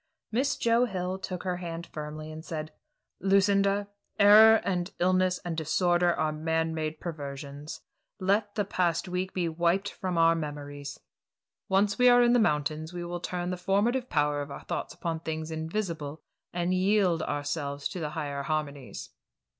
[0.31, 2.71] Miss Joe Hill took her hand firmly and said:
[3.19, 3.87] "Lucinda,
[4.19, 7.81] error and illness and disorder are man made perversions.
[8.19, 10.99] Let the past week be wiped from our memories.
[11.69, 14.91] Once we are in the mountains we will turn the formative power of our thoughts
[14.95, 19.11] upon things invisible, and yield ourselves to the higher harmonies."